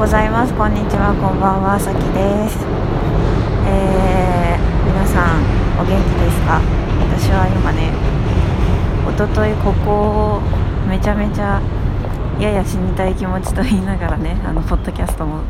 [0.00, 0.54] ございます。
[0.54, 2.56] こんにちはこんばんはさきです。
[3.68, 5.44] えー、皆さん
[5.76, 6.56] お元気ですか？
[7.04, 7.92] 私は今ね
[9.06, 10.40] おとといここを
[10.88, 11.60] めちゃめちゃ
[12.40, 15.42] やや死にたい気持ちと言いながらねあのポッドキャストも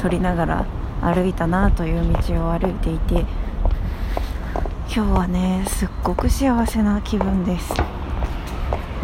[0.00, 0.64] 撮りながら
[1.02, 3.26] 歩いたなという道を歩いていて
[4.88, 7.74] 今日はねすっごく幸せな気分です。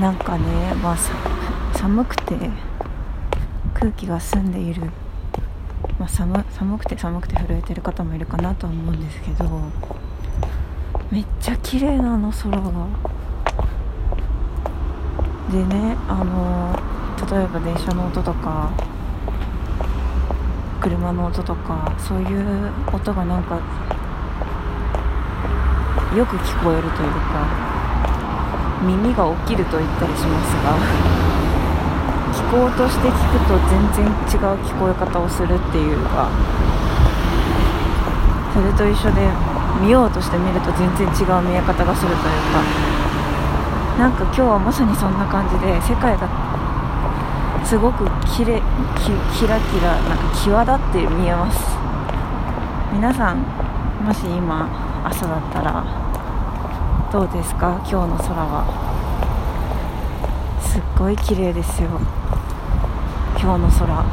[0.00, 0.96] なんかねまあ
[1.76, 2.34] 寒くて
[3.78, 4.84] 空気が澄んでいる、
[5.98, 9.44] まあ、寒寒くて寒くて震えてる方もいるかなと思うんですけど
[11.10, 12.86] めっちゃ綺麗なの空が。
[15.52, 16.74] でねあの
[17.30, 18.72] 例えば電車の音とか
[20.80, 23.56] 車の音とかそういう音がなんか
[26.16, 27.46] よく聞こえるというか
[28.82, 31.55] 耳が起きると言ったりしますが。
[32.36, 36.28] 聞こうとして聞くと全然違う聞こえ方をするっていうか
[38.52, 39.28] それと一緒で
[39.80, 42.20] 見ようとして見ると全然違う見え方がするという
[42.52, 42.60] か
[43.98, 46.28] なんか今日はまさにそんな感じで世界が
[47.64, 48.60] すごくきれ
[49.00, 49.10] キ
[49.48, 51.58] ラキラなんか際立って見えます。
[52.92, 53.40] 皆さん
[54.04, 54.68] もし今
[55.04, 55.84] 朝だったら
[57.10, 57.80] どうですか？
[57.88, 58.64] 今日の空は。
[60.60, 61.88] すっごい綺麗ですよ。
[63.38, 63.96] 今日の空。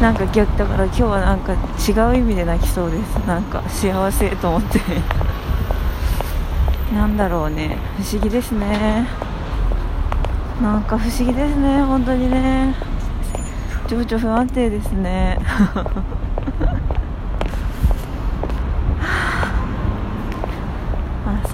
[0.00, 1.56] なんか逆だから今日はなんか違
[2.12, 3.16] う意味で泣きそうです。
[3.26, 4.80] なんか幸せと思って。
[6.94, 7.78] なんだろうね。
[7.98, 9.08] 不思議ですね。
[10.62, 11.82] なんか不思議ですね。
[11.82, 12.74] 本当にね。
[13.86, 15.38] 情緒不安定ですね。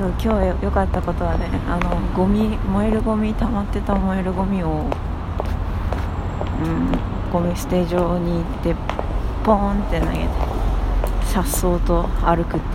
[0.05, 4.85] そう今日良かったことはねあのゴミ燃えるゴミ溜まってた燃えるゴミを、
[6.63, 6.93] うん、
[7.33, 8.75] ゴミ捨て場に行って
[9.45, 10.29] ポーンって投げて
[11.33, 12.67] さっそうと歩くって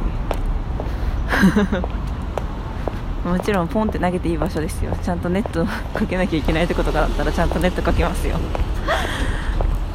[1.78, 1.84] いう。
[3.30, 4.96] もちろんポンって投げていい場所ですよ。
[5.04, 8.38] ちゃんとネットかけなきゃいけないってことがあったらちゃんとネットかけますよ。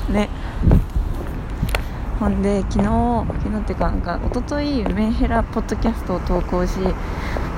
[0.08, 0.28] ね。
[2.18, 2.84] ほんで昨日
[3.42, 6.72] 昨日っていうかなんか一昨日メンヘラポッドキャストを投稿し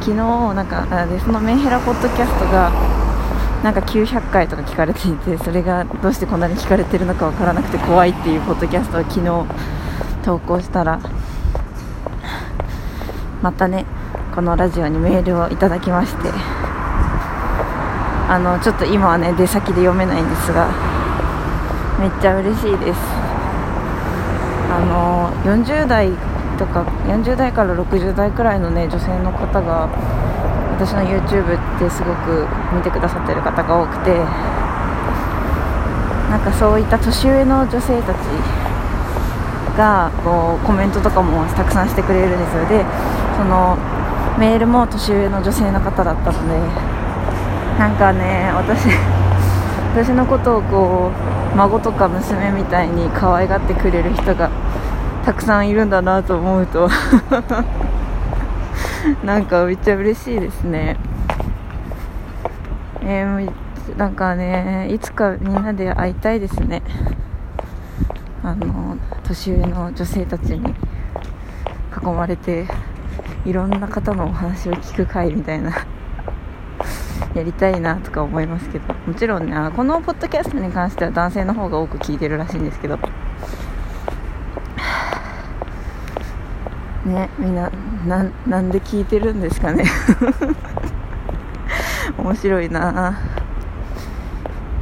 [0.01, 2.71] 昨日なんかでそのメンヘラポッドキャストが
[3.63, 11.01] なんか900回とか聞かれていてそれがどうしてこんなに聞かれてるのかわからなくて怖いっていうポッドキャストを昨日投稿したら
[13.43, 13.85] またね
[14.35, 16.31] このラジオにメールをいただきまして
[18.29, 20.69] あのちょっと今はね出先で読めないんですが
[22.01, 23.36] めっちゃ嬉しいです。
[24.69, 26.11] あの40代
[26.59, 29.89] とか40代から60代くらいのね女性の方が
[30.77, 34.13] 私の YouTube ってすごく見てくださってる方が多くて
[36.31, 38.17] なんかそういった年上の女性たち
[39.77, 42.67] がこうコメントとかもたくさんしてくれるんですよ。
[42.67, 42.85] で
[43.37, 43.77] その
[44.39, 46.59] メールも年上の女性の方だったので
[47.79, 48.89] なんかね私
[49.95, 54.51] 私のことをこう孫とか娘みたいに可愛がってくれる人が
[55.25, 56.91] たくさんいるんだなと思うと
[59.25, 60.97] なんかめっちゃ嬉しいですね。
[63.01, 63.53] えー、
[63.97, 66.83] なんかねいつかみんなで会いたいですね。
[68.45, 70.75] あの年上の女性たちに
[72.03, 72.67] 囲まれて
[73.47, 75.73] いろんな方のお話を聞く会みたいな。
[77.37, 78.95] やりたいなとか思いますけど。
[79.07, 82.99] もちろんねあこのポッドキャストに関しては男性の方が多く聞いてるらしいんですけど。
[87.05, 87.71] ねみんな
[88.47, 89.85] なんで聞いてるんですかね。
[92.17, 93.19] 面白いな。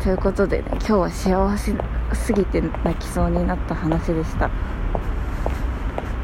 [0.03, 1.75] ということで、ね、今日は幸せ
[2.13, 4.51] すぎて泣きそうになった話でした。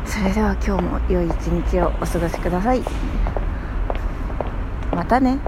[0.04, 2.82] それでは今日も良い一日をお過ごしください。
[4.94, 5.38] またね。